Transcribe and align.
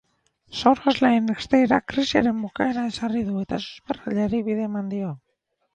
Sorosleen 0.59 1.27
irteerak 1.33 1.87
krisiaren 1.93 2.41
bukaera 2.47 2.89
ezarri 2.93 3.25
du 3.29 3.39
eta 3.47 3.61
susperraldiari 3.69 4.45
bide 4.51 4.71
eman 4.73 4.95
dio. 4.99 5.15